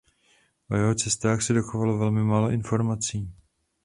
[0.69, 3.33] O jeho cestách se dochovalo velmi málo informací.